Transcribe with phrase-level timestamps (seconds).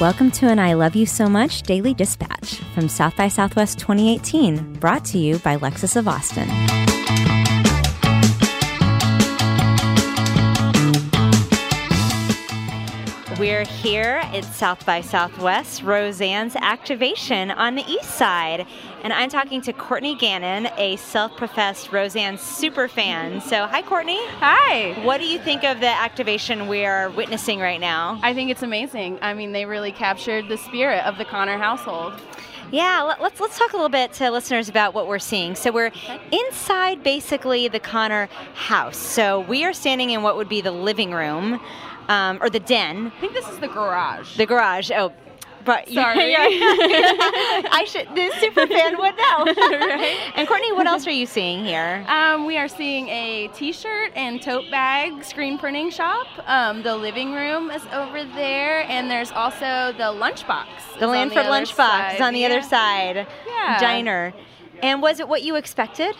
[0.00, 4.74] Welcome to an I Love You So Much Daily Dispatch from South by Southwest 2018,
[4.74, 6.48] brought to you by Lexus of Austin.
[13.38, 18.66] We're here at South by Southwest, Roseanne's activation on the east side.
[19.04, 23.40] And I'm talking to Courtney Gannon, a self professed Roseanne super fan.
[23.40, 24.18] So, hi, Courtney.
[24.40, 25.00] Hi.
[25.04, 28.18] What do you think of the activation we are witnessing right now?
[28.24, 29.20] I think it's amazing.
[29.22, 32.14] I mean, they really captured the spirit of the Connor household.
[32.72, 35.54] Yeah, let- let's let's talk a little bit to listeners about what we're seeing.
[35.54, 35.92] So we're
[36.32, 38.96] inside basically the Connor house.
[38.96, 41.60] So we are standing in what would be the living room,
[42.08, 44.36] um, or the den, I think this is the garage.
[44.36, 44.90] the garage.
[44.94, 45.12] Oh,
[45.64, 46.34] but Sorry.
[46.38, 48.08] I should.
[48.14, 49.44] This super fan would know.
[49.78, 50.16] Right?
[50.34, 52.04] And Courtney, what else are you seeing here?
[52.08, 56.26] Um, we are seeing a T-shirt and tote bag screen printing shop.
[56.46, 60.66] Um, the living room is over there, and there's also the lunchbox.
[60.98, 62.14] The is on Lanford other Lunchbox side.
[62.14, 63.26] is on the other side.
[63.46, 63.78] Yeah.
[63.80, 64.32] Diner.
[64.82, 66.14] And was it what you expected?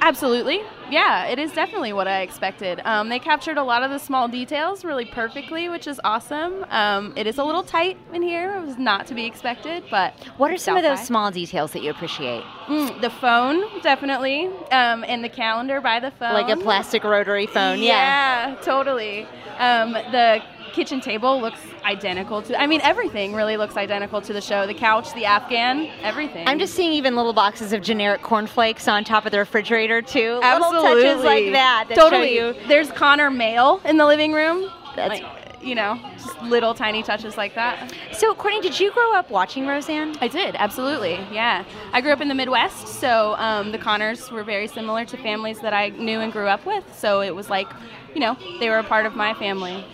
[0.00, 0.60] Absolutely.
[0.90, 2.80] Yeah, it is definitely what I expected.
[2.84, 6.64] Um, they captured a lot of the small details really perfectly, which is awesome.
[6.70, 8.56] Um, it is a little tight in here.
[8.56, 11.04] It was not to be expected, but What are some of those by.
[11.04, 12.42] small details that you appreciate?
[12.68, 16.32] Mm, the phone, definitely, um, and the calendar by the phone.
[16.32, 19.26] Like a plastic rotary phone, Yeah, totally.
[19.58, 22.60] Um, the kitchen table looks identical to.
[22.60, 24.66] I mean, everything really looks identical to the show.
[24.66, 26.46] The couch, the Afghan, everything.
[26.46, 30.40] I'm just seeing even little boxes of generic cornflakes on top of the refrigerator too.
[30.42, 31.86] absolutely Little touches like that.
[31.88, 32.34] that show totally.
[32.34, 32.54] you.
[32.68, 34.70] There's Connor mail in the living room.
[34.96, 37.92] That's- like, you know, just little tiny touches like that.
[38.12, 40.14] So, Courtney, did you grow up watching Roseanne?
[40.20, 41.14] I did, absolutely.
[41.32, 41.64] Yeah.
[41.92, 45.58] I grew up in the Midwest, so um, the Connors were very similar to families
[45.60, 46.84] that I knew and grew up with.
[46.96, 47.66] So it was like,
[48.14, 49.84] you know, they were a part of my family.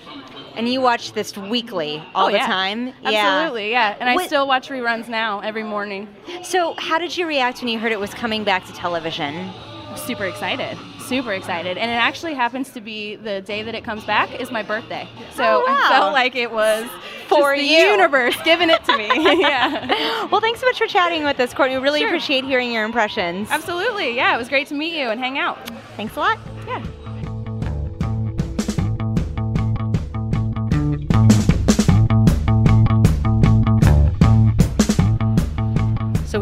[0.57, 2.47] And you watch this weekly oh, all Oh, the yeah.
[2.47, 2.93] time?
[3.05, 3.97] Absolutely, yeah.
[3.99, 6.09] And I What- still watch reruns now every morning.
[6.43, 9.51] So, how did you react when you heard it was coming back to television?
[9.97, 10.77] Super excited.
[11.01, 11.77] Super excited.
[11.77, 15.09] And it actually happens to be the day that it comes back is my birthday.
[15.35, 15.81] So Oh, wow.
[15.85, 16.87] I felt like it was
[17.29, 17.79] For the you.
[17.79, 19.09] universe giving it to me.
[19.41, 20.27] yeah.
[20.31, 21.77] Well, thanks so much for chatting with us, Courtney.
[21.77, 22.09] We really Sure.
[22.09, 23.49] appreciate hearing your impressions.
[23.51, 24.17] Absolutely.
[24.17, 25.59] Yeah, it was great to meet you and hang out.
[25.97, 26.39] Thanks a lot.
[26.67, 26.83] Yeah.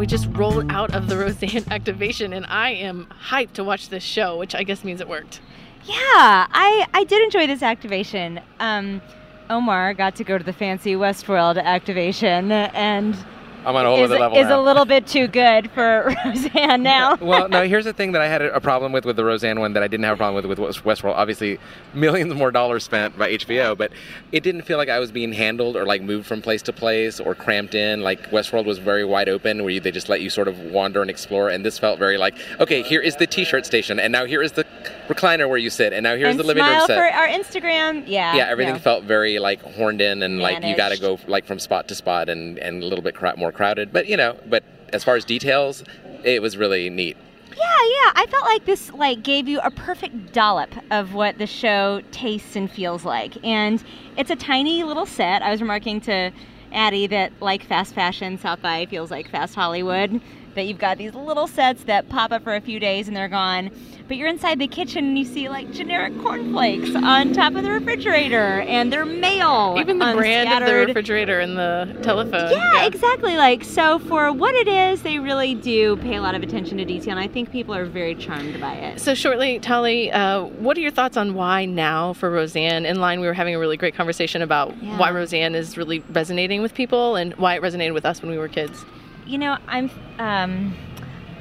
[0.02, 4.02] We just rolled out of the Roseanne activation, and I am hyped to watch this
[4.02, 5.40] show, which I guess means it worked.
[5.84, 8.41] Yeah, I, I did enjoy this activation.
[8.58, 9.00] Um,
[9.48, 13.16] Omar got to go to the fancy Westworld activation and
[13.64, 16.82] I'm on a whole is, other level is a little bit too good for Roseanne
[16.82, 17.16] now.
[17.16, 17.62] well, no.
[17.68, 19.88] Here's the thing that I had a problem with with the Roseanne one that I
[19.88, 21.14] didn't have a problem with with Westworld.
[21.14, 21.58] Obviously,
[21.94, 23.92] millions more dollars spent by HBO, but
[24.32, 27.20] it didn't feel like I was being handled or like moved from place to place
[27.20, 28.00] or cramped in.
[28.02, 31.00] Like Westworld was very wide open, where you, they just let you sort of wander
[31.00, 31.48] and explore.
[31.48, 34.52] And this felt very like, okay, here is the T-shirt station, and now here is
[34.52, 34.64] the
[35.08, 36.98] recliner where you sit, and now here's and the living smile room set.
[36.98, 38.04] for our Instagram.
[38.06, 38.34] Yeah.
[38.34, 38.80] yeah, everything no.
[38.80, 41.94] felt very like horned in and like you got to go like from spot to
[41.94, 43.92] spot and and a little bit crowd, more crowded.
[43.92, 45.84] But you know, but as far as details,
[46.24, 47.16] it was really neat.
[47.50, 48.12] Yeah, yeah.
[48.14, 52.56] I felt like this like gave you a perfect dollop of what the show tastes
[52.56, 53.36] and feels like.
[53.44, 53.82] And
[54.16, 55.42] it's a tiny little set.
[55.42, 56.32] I was remarking to
[56.72, 60.20] Addie that like fast fashion, South by feels like fast Hollywood.
[60.54, 63.28] That you've got these little sets that pop up for a few days and they're
[63.28, 63.70] gone.
[64.06, 67.70] But you're inside the kitchen and you see like generic cornflakes on top of the
[67.70, 69.76] refrigerator and their mail.
[69.78, 72.50] Even the brand of the refrigerator and the telephone.
[72.50, 73.38] Yeah, exactly.
[73.38, 76.84] Like so, for what it is, they really do pay a lot of attention to
[76.84, 79.00] detail, and I think people are very charmed by it.
[79.00, 82.84] So shortly, Tali, uh, what are your thoughts on why now for Roseanne?
[82.84, 84.98] In line, we were having a really great conversation about Yeah.
[84.98, 88.36] why Roseanne is really resonating with people and why it resonated with us when we
[88.36, 88.84] were kids.
[89.27, 89.91] You know, I'm.
[90.19, 90.75] Um,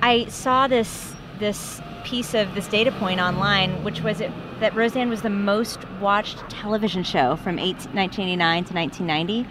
[0.01, 5.09] I saw this this piece of this data point online, which was it that Roseanne
[5.09, 9.47] was the most watched television show from 18, 1989 to 1990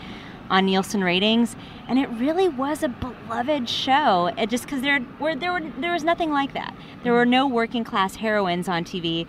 [0.51, 1.57] on Nielsen ratings,
[1.89, 4.33] and it really was a beloved show.
[4.37, 6.75] It just because there were there were there was nothing like that.
[7.03, 9.27] There were no working class heroines on TV.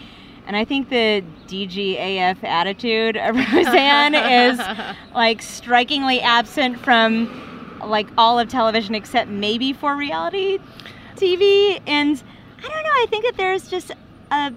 [0.48, 4.60] And I think the DGAF attitude of Roseanne is
[5.14, 7.51] like strikingly absent from
[7.88, 10.60] like all of television except maybe for reality
[11.16, 11.82] TV.
[11.88, 12.22] And
[12.58, 13.92] I don't know, I think that there's just
[14.32, 14.54] a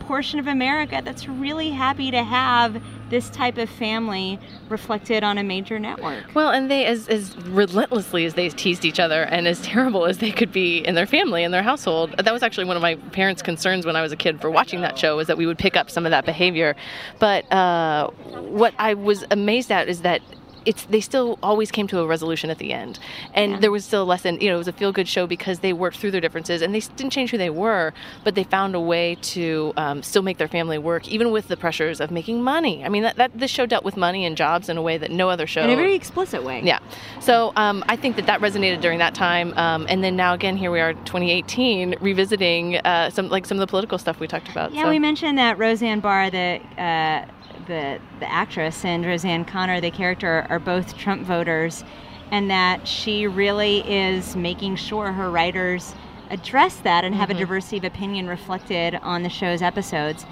[0.00, 4.38] portion of America that's really happy to have this type of family
[4.68, 6.24] reflected on a major network.
[6.34, 10.18] Well, and they, as, as relentlessly as they teased each other and as terrible as
[10.18, 12.96] they could be in their family and their household, that was actually one of my
[13.12, 15.58] parents' concerns when I was a kid for watching that show, was that we would
[15.58, 16.74] pick up some of that behavior.
[17.18, 20.22] But uh, what I was amazed at is that
[20.68, 22.98] it's they still always came to a resolution at the end,
[23.32, 23.58] and Yeah.
[23.60, 24.38] there was still a lesson.
[24.38, 26.74] You know, it was a feel good show because they worked through their differences and
[26.74, 30.36] they didn't change who they were, but they found a way to um, still make
[30.36, 32.84] their family work, even with the pressures of making money.
[32.84, 35.10] I mean, that, that this show dealt with money and jobs in a way that
[35.10, 35.62] no other show.
[35.62, 36.60] In a very explicit way.
[36.62, 36.80] Yeah.
[37.20, 40.58] So um, I think that that resonated during that time, um, and then now again
[40.58, 44.50] here we are, 2018, revisiting uh, some like some of the political stuff we talked
[44.50, 44.74] about.
[44.74, 44.90] Yeah, so.
[44.90, 47.24] we mentioned that Roseanne Barr, the uh,
[47.68, 51.84] the the actress, and Roseanne Connor, the character, are both Trump voters,
[52.32, 55.94] and that she really is making sure her writers
[56.30, 60.26] address that and have a diversity of opinion reflected on the show's episodes.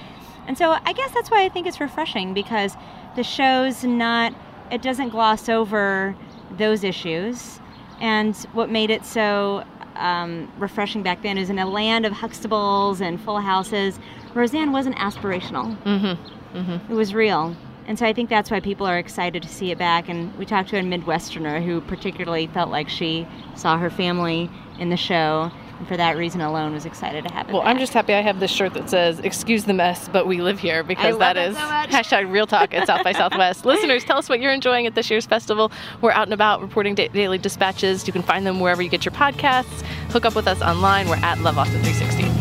[0.46, 2.76] And so I guess that's why I think it's refreshing because
[3.14, 4.34] the show's not
[4.70, 6.16] it doesn't gloss over
[6.50, 7.60] those issues.
[8.00, 13.00] And what made it so um, refreshing back then is in a land of Huxtables
[13.00, 13.98] and Full Houses,
[14.36, 15.76] Roseanne wasn't aspirational.
[15.82, 16.56] Mm-hmm.
[16.58, 16.92] Mm-hmm.
[16.92, 17.56] It was real.
[17.86, 20.08] And so I think that's why people are excited to see it back.
[20.08, 24.90] And we talked to a Midwesterner who particularly felt like she saw her family in
[24.90, 27.52] the show, and for that reason alone was excited to have it.
[27.52, 27.70] Well, back.
[27.70, 30.58] I'm just happy I have this shirt that says "Excuse the mess, but we live
[30.58, 33.64] here" because that is so hashtag Real Talk at South by Southwest.
[33.64, 35.70] Listeners, tell us what you're enjoying at this year's festival.
[36.02, 38.06] We're out and about reporting da- daily dispatches.
[38.06, 39.82] You can find them wherever you get your podcasts.
[40.10, 41.08] Hook up with us online.
[41.08, 42.35] We're at Love Austin 360.